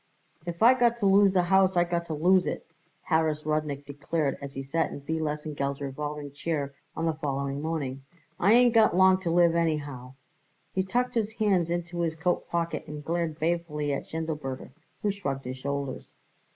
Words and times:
"If 0.47 0.63
I 0.63 0.73
got 0.73 0.97
to 0.97 1.05
lose 1.05 1.33
the 1.33 1.43
house 1.43 1.77
I 1.77 1.83
got 1.83 2.07
to 2.07 2.15
lose 2.15 2.47
it," 2.47 2.65
Harris 3.03 3.43
Rudnik 3.45 3.85
declared 3.85 4.35
as 4.41 4.53
he 4.53 4.63
sat 4.63 4.89
in 4.89 5.01
B. 5.01 5.19
Lesengeld's 5.19 5.79
revolving 5.79 6.31
chair 6.31 6.73
on 6.95 7.05
the 7.05 7.13
following 7.13 7.61
morning. 7.61 8.01
"I 8.39 8.53
ain't 8.53 8.73
got 8.73 8.97
long 8.97 9.21
to 9.21 9.29
live 9.29 9.53
anyhow." 9.53 10.15
He 10.73 10.81
tucked 10.81 11.13
his 11.13 11.33
hands 11.33 11.69
into 11.69 11.99
his 11.99 12.15
coat 12.15 12.49
pocket 12.49 12.87
and 12.87 13.05
glared 13.05 13.37
balefully 13.39 13.93
at 13.93 14.07
Schindelberger, 14.07 14.71
who 15.03 15.11
shrugged 15.11 15.45
his 15.45 15.59
shoulders. 15.59 16.11